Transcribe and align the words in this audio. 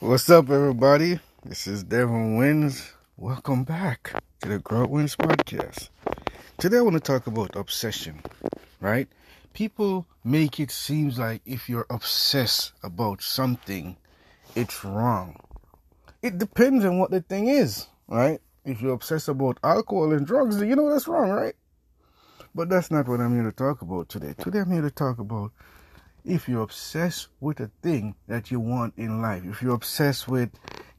What's 0.00 0.28
up, 0.28 0.50
everybody? 0.50 1.20
This 1.42 1.66
is 1.66 1.82
Devin 1.82 2.36
Wins. 2.36 2.92
Welcome 3.16 3.64
back 3.64 4.12
to 4.42 4.48
the 4.50 4.58
Grow 4.58 4.86
Wins 4.86 5.16
podcast. 5.16 5.88
Today, 6.58 6.76
I 6.76 6.80
want 6.82 6.94
to 6.96 7.00
talk 7.00 7.26
about 7.26 7.56
obsession, 7.56 8.20
right? 8.78 9.08
People 9.54 10.06
make 10.22 10.60
it 10.60 10.70
seem 10.70 11.08
like 11.16 11.40
if 11.46 11.70
you're 11.70 11.86
obsessed 11.88 12.72
about 12.82 13.22
something, 13.22 13.96
it's 14.54 14.84
wrong. 14.84 15.40
It 16.20 16.36
depends 16.36 16.84
on 16.84 16.98
what 16.98 17.10
the 17.10 17.22
thing 17.22 17.48
is, 17.48 17.86
right? 18.06 18.38
If 18.66 18.82
you're 18.82 18.92
obsessed 18.92 19.28
about 19.28 19.58
alcohol 19.64 20.12
and 20.12 20.26
drugs, 20.26 20.60
you 20.60 20.76
know 20.76 20.92
that's 20.92 21.08
wrong, 21.08 21.30
right? 21.30 21.54
But 22.54 22.68
that's 22.68 22.90
not 22.90 23.08
what 23.08 23.20
I'm 23.20 23.32
here 23.32 23.50
to 23.50 23.52
talk 23.52 23.80
about 23.80 24.10
today. 24.10 24.34
Today, 24.38 24.58
I'm 24.58 24.70
here 24.70 24.82
to 24.82 24.90
talk 24.90 25.18
about 25.18 25.52
if 26.26 26.48
you're 26.48 26.62
obsessed 26.62 27.28
with 27.40 27.60
a 27.60 27.70
thing 27.82 28.16
that 28.26 28.50
you 28.50 28.58
want 28.58 28.94
in 28.96 29.22
life, 29.22 29.44
if 29.44 29.62
you're 29.62 29.74
obsessed 29.74 30.26
with 30.26 30.50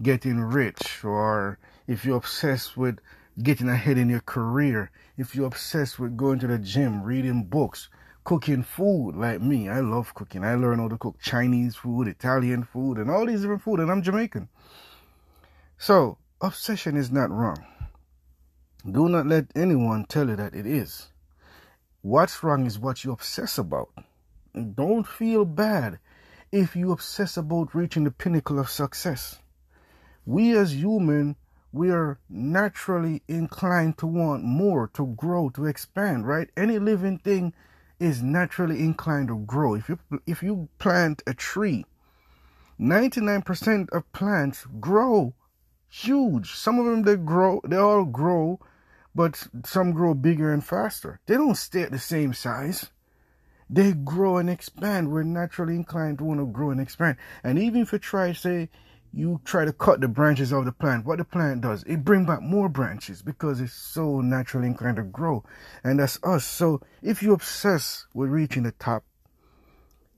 getting 0.00 0.40
rich, 0.40 1.04
or 1.04 1.58
if 1.88 2.04
you're 2.04 2.16
obsessed 2.16 2.76
with 2.76 3.00
getting 3.42 3.68
ahead 3.68 3.98
in 3.98 4.08
your 4.08 4.20
career, 4.20 4.90
if 5.16 5.34
you're 5.34 5.46
obsessed 5.46 5.98
with 5.98 6.16
going 6.16 6.38
to 6.38 6.46
the 6.46 6.58
gym, 6.58 7.02
reading 7.02 7.44
books, 7.44 7.88
cooking 8.22 8.62
food 8.62 9.16
like 9.16 9.40
me, 9.40 9.68
I 9.68 9.80
love 9.80 10.14
cooking. 10.14 10.44
I 10.44 10.54
learned 10.54 10.80
how 10.80 10.88
to 10.88 10.98
cook 10.98 11.20
Chinese 11.20 11.74
food, 11.74 12.06
Italian 12.06 12.62
food, 12.62 12.98
and 12.98 13.10
all 13.10 13.26
these 13.26 13.40
different 13.40 13.62
food, 13.62 13.80
and 13.80 13.90
I'm 13.90 14.02
Jamaican. 14.02 14.48
So, 15.76 16.18
obsession 16.40 16.96
is 16.96 17.10
not 17.10 17.30
wrong. 17.30 17.64
Do 18.88 19.08
not 19.08 19.26
let 19.26 19.46
anyone 19.56 20.06
tell 20.06 20.28
you 20.28 20.36
that 20.36 20.54
it 20.54 20.66
is. 20.66 21.08
What's 22.02 22.44
wrong 22.44 22.66
is 22.66 22.78
what 22.78 23.02
you 23.02 23.10
obsess 23.10 23.58
about. 23.58 23.88
Don't 24.56 25.06
feel 25.06 25.44
bad 25.44 25.98
if 26.50 26.74
you 26.74 26.90
obsess 26.90 27.36
about 27.36 27.74
reaching 27.74 28.04
the 28.04 28.10
pinnacle 28.10 28.58
of 28.58 28.70
success. 28.70 29.40
We 30.24 30.56
as 30.56 30.74
human, 30.74 31.36
we 31.72 31.90
are 31.90 32.18
naturally 32.30 33.22
inclined 33.28 33.98
to 33.98 34.06
want 34.06 34.44
more, 34.44 34.88
to 34.94 35.06
grow, 35.06 35.50
to 35.50 35.66
expand, 35.66 36.26
right? 36.26 36.48
Any 36.56 36.78
living 36.78 37.18
thing 37.18 37.52
is 38.00 38.22
naturally 38.22 38.80
inclined 38.80 39.28
to 39.28 39.38
grow. 39.40 39.74
If 39.74 39.90
you 39.90 39.98
if 40.26 40.42
you 40.42 40.70
plant 40.78 41.22
a 41.26 41.34
tree, 41.34 41.84
99% 42.80 43.90
of 43.90 44.10
plants 44.12 44.66
grow 44.80 45.34
huge. 45.88 46.54
Some 46.54 46.78
of 46.78 46.86
them 46.86 47.02
they 47.02 47.16
grow, 47.16 47.60
they 47.62 47.76
all 47.76 48.04
grow, 48.06 48.58
but 49.14 49.48
some 49.66 49.92
grow 49.92 50.14
bigger 50.14 50.50
and 50.50 50.64
faster. 50.64 51.20
They 51.26 51.34
don't 51.34 51.56
stay 51.56 51.82
at 51.82 51.90
the 51.90 51.98
same 51.98 52.32
size 52.32 52.90
they 53.68 53.92
grow 53.92 54.38
and 54.38 54.48
expand. 54.48 55.10
We're 55.10 55.22
naturally 55.22 55.74
inclined 55.74 56.18
to 56.18 56.24
want 56.24 56.40
to 56.40 56.46
grow 56.46 56.70
and 56.70 56.80
expand. 56.80 57.16
And 57.42 57.58
even 57.58 57.82
if 57.82 57.92
you 57.92 57.98
try, 57.98 58.32
say, 58.32 58.68
you 59.12 59.40
try 59.44 59.64
to 59.64 59.72
cut 59.72 60.00
the 60.00 60.08
branches 60.08 60.52
of 60.52 60.64
the 60.64 60.72
plant, 60.72 61.06
what 61.06 61.18
the 61.18 61.24
plant 61.24 61.62
does, 61.62 61.82
it 61.84 62.04
bring 62.04 62.26
back 62.26 62.42
more 62.42 62.68
branches 62.68 63.22
because 63.22 63.60
it's 63.60 63.72
so 63.72 64.20
naturally 64.20 64.66
inclined 64.66 64.96
to 64.96 65.02
grow. 65.02 65.42
And 65.82 65.98
that's 65.98 66.18
us. 66.22 66.44
So 66.44 66.82
if 67.02 67.22
you 67.22 67.32
obsess 67.32 68.06
with 68.14 68.30
reaching 68.30 68.64
the 68.64 68.72
top, 68.72 69.04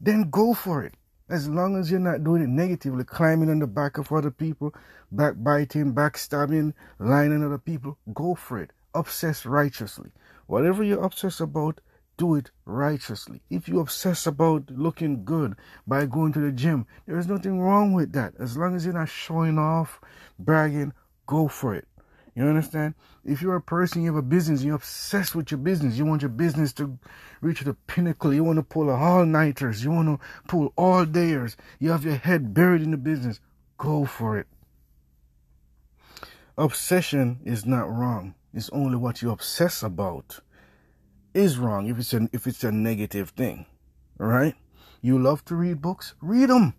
then 0.01 0.31
go 0.31 0.53
for 0.55 0.85
it. 0.85 0.95
As 1.31 1.49
long 1.49 1.77
as 1.77 1.91
you're 1.91 2.01
not 2.01 2.25
doing 2.25 2.43
it 2.43 2.49
negatively, 2.49 3.05
climbing 3.05 3.51
on 3.51 3.59
the 3.59 3.67
back 3.67 3.99
of 3.99 4.11
other 4.11 4.31
people, 4.31 4.75
backbiting, 5.13 5.95
backstabbing, 5.95 6.73
lying 6.99 7.33
on 7.33 7.45
other 7.45 7.59
people, 7.59 7.99
go 8.15 8.35
for 8.35 8.61
it. 8.61 8.71
Obsess 8.95 9.45
righteously. 9.45 10.11
Whatever 10.47 10.83
you're 10.83 11.05
obsessed 11.05 11.41
about, 11.41 11.81
do 12.19 12.35
it 12.35 12.51
righteously. 12.67 13.41
If 13.49 13.69
you 13.69 13.81
obsess 13.81 14.27
about 14.27 14.71
looking 14.71 15.25
good 15.25 15.55
by 15.87 16.05
going 16.05 16.35
to 16.35 16.41
the 16.41 16.53
gym, 16.53 16.87
there 17.07 17.19
is 17.19 17.29
nothing 17.29 17.61
wrong 17.61 17.95
with 17.95 18.13
that. 18.13 18.35
As 18.39 18.59
long 18.59 18.77
as 18.77 18.85
you're 18.85 18.93
not 18.93 19.09
showing 19.09 19.57
off, 19.59 20.01
bragging, 20.39 20.93
go 21.27 21.49
for 21.49 21.75
it. 21.75 21.89
You 22.35 22.45
understand? 22.45 22.95
If 23.25 23.41
you're 23.41 23.57
a 23.57 23.63
person, 23.63 24.03
you 24.03 24.09
have 24.09 24.19
a 24.19 24.23
business, 24.23 24.63
you're 24.63 24.77
obsessed 24.77 25.35
with 25.35 25.51
your 25.51 25.59
business, 25.59 25.97
you 25.97 26.05
want 26.05 26.23
your 26.23 26.29
business 26.29 26.73
to 26.75 26.99
reach 27.41 27.63
the 27.63 27.75
pinnacle, 27.75 28.35
you 28.35 28.45
want 28.45 28.59
to 28.59 28.63
pull 28.63 28.91
all 28.91 29.25
nighters, 29.25 29.83
you 29.83 29.91
want 29.91 30.21
to 30.21 30.27
pull 30.47 30.73
all 30.77 31.05
dayers, 31.05 31.57
you 31.81 31.91
have 31.91 32.05
your 32.05 32.17
head 32.17 32.55
buried 32.55 32.83
in 32.83 32.93
the 32.93 32.97
business, 32.97 33.41
go 33.77 34.05
for 34.05 34.39
it. 34.39 34.47
Obsession 36.57 37.41
is 37.45 37.67
not 37.67 37.91
wrong, 37.91 38.35
it's 38.55 38.71
only 38.71 38.97
what 38.97 39.21
you 39.21 39.31
obsess 39.31 39.83
about 39.83 40.41
is 41.35 41.59
wrong 41.59 41.89
if 41.89 41.99
it's 41.99 42.13
a, 42.15 42.29
if 42.33 42.47
it's 42.47 42.65
a 42.65 42.73
negative 42.73 43.31
thing. 43.31 43.67
Right? 44.19 44.55
You 45.01 45.19
love 45.19 45.45
to 45.47 45.55
read 45.55 45.81
books? 45.81 46.15
Read 46.21 46.51
them. 46.51 46.75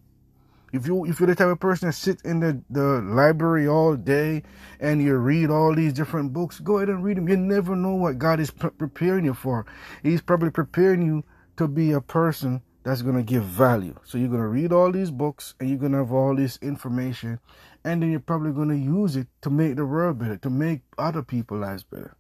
If 0.72 0.86
you 0.86 1.06
if 1.06 1.20
you're 1.20 1.28
the 1.28 1.36
type 1.36 1.48
of 1.48 1.60
person 1.60 1.88
that 1.88 1.94
sits 1.94 2.22
in 2.22 2.42
the, 2.42 2.62
the 2.70 3.02
library 3.02 3.68
all 3.68 3.96
day 3.96 4.44
and 4.80 5.02
you 5.02 5.16
read 5.16 5.50
all 5.50 5.74
these 5.74 5.94
different 5.94 6.32
books, 6.32 6.60
go 6.60 6.78
ahead 6.78 6.90
and 6.90 7.04
read 7.04 7.18
them. 7.18 7.28
You 7.28 7.38
never 7.38 7.76
know 7.76 7.96
what 7.96 8.20
God 8.20 8.40
is 8.40 8.52
pre- 8.52 8.70
preparing 8.70 9.26
you 9.26 9.34
for. 9.34 9.66
He's 10.04 10.22
probably 10.22 10.52
preparing 10.52 11.02
you 11.02 11.24
to 11.58 11.68
be 11.68 11.92
a 11.92 12.02
person 12.02 12.62
that's 12.84 13.02
going 13.02 13.16
to 13.16 13.24
give 13.24 13.44
value. 13.44 13.96
So 14.04 14.18
you're 14.18 14.30
going 14.30 14.42
to 14.42 14.48
read 14.48 14.72
all 14.72 14.92
these 14.92 15.12
books 15.12 15.56
and 15.60 15.70
you're 15.70 15.80
going 15.80 15.94
to 15.94 16.00
have 16.00 16.12
all 16.12 16.36
this 16.36 16.58
information 16.62 17.40
and 17.84 18.02
then 18.02 18.12
you're 18.12 18.20
probably 18.20 18.52
going 18.52 18.70
to 18.70 18.78
use 18.78 19.16
it 19.16 19.28
to 19.42 19.50
make 19.50 19.76
the 19.76 19.86
world 19.86 20.20
better, 20.20 20.38
to 20.38 20.50
make 20.50 20.82
other 20.98 21.24
people's 21.24 21.62
lives 21.62 21.84
better. 21.84 22.16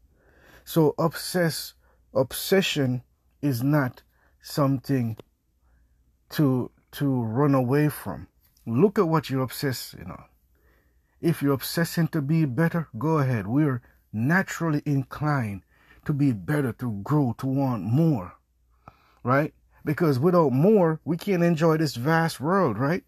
So 0.65 0.95
obsess 0.97 1.73
obsession 2.13 3.03
is 3.41 3.63
not 3.63 4.01
something 4.41 5.17
to 6.31 6.71
to 6.91 7.21
run 7.21 7.53
away 7.53 7.89
from. 7.89 8.27
Look 8.65 8.97
at 8.97 9.07
what 9.07 9.29
you're 9.29 9.43
obsessing 9.43 10.09
on. 10.09 10.25
If 11.21 11.41
you're 11.41 11.53
obsessing 11.53 12.07
to 12.09 12.21
be 12.21 12.45
better, 12.45 12.87
go 12.97 13.19
ahead. 13.19 13.47
We're 13.47 13.81
naturally 14.11 14.81
inclined 14.85 15.63
to 16.05 16.13
be 16.13 16.31
better, 16.31 16.71
to 16.73 16.91
grow, 17.03 17.35
to 17.39 17.45
want 17.45 17.83
more. 17.83 18.33
Right? 19.23 19.53
Because 19.85 20.19
without 20.19 20.51
more, 20.51 20.99
we 21.05 21.17
can't 21.17 21.43
enjoy 21.43 21.77
this 21.77 21.95
vast 21.95 22.39
world, 22.39 22.77
right? 22.77 23.03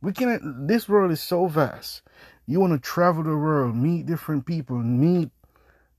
We 0.00 0.12
can't 0.12 0.68
this 0.68 0.88
world 0.88 1.10
is 1.10 1.20
so 1.20 1.46
vast. 1.46 2.02
You 2.46 2.60
want 2.60 2.74
to 2.74 2.78
travel 2.78 3.22
the 3.22 3.36
world, 3.36 3.74
meet 3.74 4.06
different 4.06 4.46
people, 4.46 4.76
meet 4.76 5.30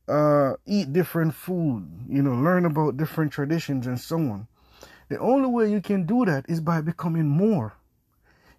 uh, 0.07 0.53
eat 0.65 0.93
different 0.93 1.33
food, 1.33 1.87
you 2.07 2.21
know, 2.21 2.33
learn 2.33 2.65
about 2.65 2.97
different 2.97 3.31
traditions 3.31 3.87
and 3.87 3.99
so 3.99 4.17
on. 4.17 4.47
The 5.09 5.19
only 5.19 5.49
way 5.49 5.71
you 5.71 5.81
can 5.81 6.05
do 6.05 6.25
that 6.25 6.45
is 6.47 6.61
by 6.61 6.81
becoming 6.81 7.27
more, 7.27 7.73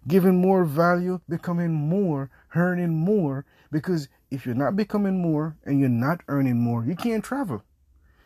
giving 0.07 0.39
more 0.39 0.63
value, 0.63 1.19
becoming 1.27 1.73
more, 1.73 2.29
earning 2.55 2.93
more. 2.93 3.45
Because 3.71 4.07
if 4.31 4.45
you're 4.45 4.55
not 4.55 4.75
becoming 4.75 5.21
more 5.21 5.57
and 5.65 5.79
you're 5.79 5.89
not 5.89 6.21
earning 6.27 6.59
more, 6.59 6.85
you 6.85 6.95
can't 6.95 7.23
travel. 7.23 7.63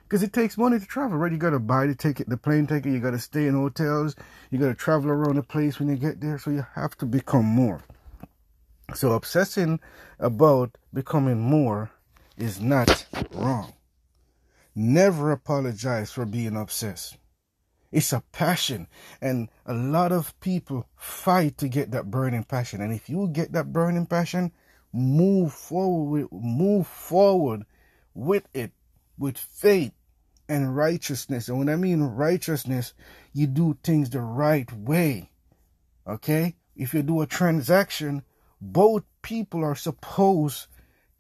Because 0.04 0.24
it 0.24 0.34
takes 0.34 0.58
money 0.58 0.78
to 0.78 0.86
travel, 0.86 1.18
right? 1.18 1.32
You 1.32 1.38
got 1.38 1.52
to 1.52 1.60
buy 1.60 1.88
the 1.88 1.96
ticket, 1.96 2.30
the 2.30 2.38
plane 2.38 2.68
ticket, 2.68 2.92
you 2.92 3.00
got 3.00 3.12
to 3.12 3.20
stay 3.20 3.48
in 3.48 3.56
hotels, 3.56 4.16
you 4.50 4.60
got 4.60 4.68
to 4.68 4.76
travel 4.76 5.10
around 5.10 5.38
the 5.38 5.44
place 5.44 5.80
when 5.80 5.88
you 5.88 5.96
get 5.96 6.20
there. 6.20 6.38
So 6.38 6.52
you 6.52 6.66
have 6.76 6.98
to 6.98 7.06
become 7.06 7.46
more. 7.46 7.82
So 8.94 9.14
obsessing 9.14 9.80
about 10.20 10.78
becoming 10.94 11.40
more 11.40 11.92
is 12.38 12.60
not 12.60 13.06
wrong. 13.32 13.74
Never 14.76 15.32
apologize 15.32 16.12
for 16.12 16.26
being 16.26 16.56
obsessed. 16.56 17.18
It's 17.92 18.14
a 18.14 18.24
passion, 18.32 18.88
and 19.20 19.50
a 19.66 19.74
lot 19.74 20.14
of 20.14 20.40
people 20.40 20.88
fight 20.96 21.58
to 21.58 21.68
get 21.68 21.92
that 21.92 22.10
burning 22.10 22.46
passion. 22.46 22.82
And 22.82 22.94
if 22.94 23.10
you 23.10 23.28
get 23.28 23.52
that 23.52 23.74
burning 23.74 24.06
passion, 24.06 24.54
move 24.94 25.54
forward, 25.54 26.28
move 26.32 26.88
forward 26.88 27.66
with 28.14 28.48
it, 28.54 28.72
with 29.18 29.38
faith 29.38 29.92
and 30.48 30.76
righteousness. 30.76 31.50
And 31.50 31.60
when 31.60 31.70
I 31.70 31.76
mean 31.76 32.02
righteousness, 32.02 32.94
you 33.34 33.48
do 33.48 33.78
things 33.84 34.10
the 34.10 34.22
right 34.22 34.72
way. 34.72 35.30
Okay? 36.08 36.56
If 36.76 36.94
you 36.94 37.04
do 37.04 37.22
a 37.22 37.28
transaction, 37.28 38.24
both 38.62 39.04
people 39.22 39.64
are 39.64 39.76
supposed 39.76 40.68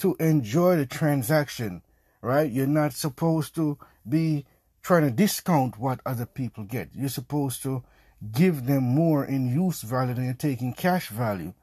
to 0.02 0.16
enjoy 0.20 0.78
the 0.78 0.86
transaction, 0.86 1.84
right? 2.22 2.52
You're 2.52 2.66
not 2.66 2.94
supposed 2.94 3.54
to 3.56 3.78
be 4.08 4.46
trying 4.82 5.04
to 5.04 5.12
discount 5.12 5.78
what 5.78 6.02
other 6.06 6.26
people 6.26 6.64
get. 6.64 6.90
You're 6.94 7.10
supposed 7.10 7.62
to 7.64 7.84
give 8.32 8.66
them 8.66 8.84
more 8.84 9.26
in 9.26 9.48
use 9.48 9.82
value 9.82 10.16
than 10.16 10.26
you're 10.26 10.34
taking 10.34 10.74
cash 10.74 11.10
value. 11.10 11.54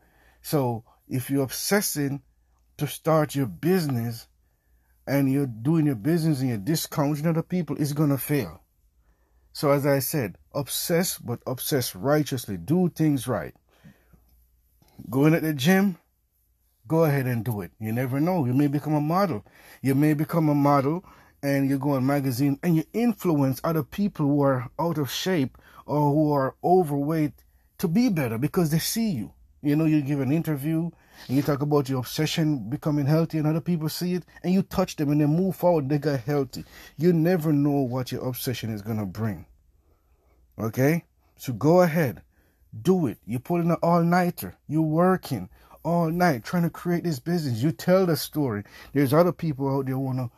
So 0.40 0.84
if 1.08 1.30
you're 1.30 1.42
obsessing 1.42 2.22
to 2.76 2.86
start 2.86 3.34
your 3.34 3.46
business 3.46 4.28
and 5.04 5.30
you're 5.32 5.46
doing 5.46 5.86
your 5.86 5.96
business 5.96 6.38
and 6.38 6.48
you're 6.48 6.58
discounting 6.58 7.26
other 7.26 7.42
people, 7.42 7.76
it's 7.76 7.92
going 7.92 8.10
to 8.10 8.18
fail. 8.18 8.62
So 9.52 9.72
as 9.72 9.84
I 9.84 9.98
said, 9.98 10.38
obsess, 10.54 11.18
but 11.18 11.40
obsess 11.44 11.96
righteously. 11.96 12.56
Do 12.56 12.88
things 12.88 13.26
right. 13.26 13.54
Going 15.10 15.34
at 15.34 15.42
the 15.42 15.54
gym, 15.54 15.98
go 16.88 17.04
ahead 17.04 17.26
and 17.26 17.44
do 17.44 17.60
it. 17.60 17.70
You 17.78 17.92
never 17.92 18.18
know. 18.18 18.46
You 18.46 18.54
may 18.54 18.66
become 18.66 18.94
a 18.94 19.00
model. 19.00 19.44
You 19.82 19.94
may 19.94 20.14
become 20.14 20.48
a 20.48 20.54
model 20.54 21.04
and 21.42 21.68
you 21.68 21.78
go 21.78 21.90
on 21.90 22.06
magazine 22.06 22.58
and 22.62 22.74
you 22.74 22.84
influence 22.92 23.60
other 23.62 23.82
people 23.82 24.26
who 24.26 24.42
are 24.42 24.70
out 24.78 24.98
of 24.98 25.10
shape 25.10 25.56
or 25.86 26.12
who 26.12 26.32
are 26.32 26.56
overweight 26.64 27.34
to 27.78 27.88
be 27.88 28.08
better 28.08 28.38
because 28.38 28.70
they 28.70 28.78
see 28.78 29.10
you. 29.10 29.32
You 29.62 29.76
know, 29.76 29.84
you 29.84 30.00
give 30.02 30.20
an 30.20 30.32
interview 30.32 30.90
and 31.26 31.36
you 31.36 31.42
talk 31.42 31.62
about 31.62 31.88
your 31.88 32.00
obsession 32.00 32.70
becoming 32.70 33.06
healthy, 33.06 33.38
and 33.38 33.46
other 33.46 33.60
people 33.60 33.88
see 33.88 34.14
it, 34.14 34.24
and 34.44 34.54
you 34.54 34.62
touch 34.62 34.94
them 34.94 35.10
and 35.10 35.20
they 35.20 35.26
move 35.26 35.56
forward, 35.56 35.88
they 35.88 35.98
get 35.98 36.20
healthy. 36.20 36.64
You 36.96 37.12
never 37.12 37.52
know 37.52 37.80
what 37.80 38.12
your 38.12 38.24
obsession 38.26 38.70
is 38.70 38.82
going 38.82 38.98
to 38.98 39.06
bring. 39.06 39.46
Okay? 40.58 41.04
So 41.36 41.52
go 41.52 41.82
ahead, 41.82 42.22
do 42.82 43.08
it. 43.08 43.18
You're 43.26 43.40
pulling 43.40 43.70
an 43.70 43.78
all 43.82 44.04
nighter, 44.04 44.56
you're 44.68 44.82
working 44.82 45.48
all 45.88 46.10
night 46.10 46.44
trying 46.44 46.64
to 46.64 46.70
create 46.70 47.02
this 47.02 47.18
business. 47.18 47.62
You 47.62 47.72
tell 47.72 48.04
the 48.04 48.16
story. 48.16 48.62
There's 48.92 49.14
other 49.14 49.32
people 49.32 49.74
out 49.74 49.86
there 49.86 49.98
want 49.98 50.18
to 50.18 50.30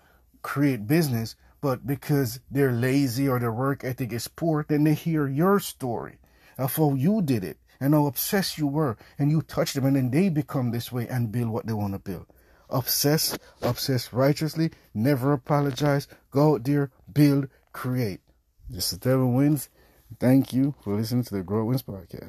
create 0.43 0.87
business, 0.87 1.35
but 1.61 1.87
because 1.87 2.39
they're 2.51 2.73
lazy 2.73 3.29
or 3.29 3.41
their 3.41 3.53
work 3.53 3.83
ethic 3.83 4.13
is 4.13 4.29
poor, 4.29 4.65
then 4.69 4.85
they 4.85 4.95
hear 4.95 5.27
your 5.27 5.59
story 5.59 6.19
of 6.57 6.77
how 6.77 6.95
you 6.95 7.21
did 7.21 7.43
it 7.43 7.59
and 7.81 7.95
how 7.95 8.07
obsessed 8.07 8.59
you 8.59 8.67
were, 8.67 8.97
and 9.19 9.31
you 9.31 9.41
touch 9.41 9.73
them, 9.73 9.87
and 9.87 9.97
then 9.97 10.11
they 10.11 10.29
become 10.29 10.71
this 10.71 10.93
way 10.93 11.09
and 11.09 11.33
build 11.33 11.49
what 11.49 11.67
they 11.67 11.73
want 11.73 11.95
to 11.95 11.99
build. 11.99 12.27
Obsess, 12.69 13.37
obsess 13.63 14.13
righteously, 14.13 14.71
never 14.93 15.33
apologize. 15.33 16.07
Go 16.31 16.55
out 16.55 16.65
there, 16.65 16.91
build, 17.13 17.49
create. 17.73 18.21
This 18.69 18.93
is 18.93 18.99
Devin 18.99 19.35
Wins. 19.35 19.71
Thank 20.21 20.53
you 20.53 20.75
for 20.83 20.95
listening 20.95 21.25
to 21.25 21.35
the 21.37 21.43
Grow 21.43 21.65
Wins 21.65 21.83
podcast. 21.83 22.29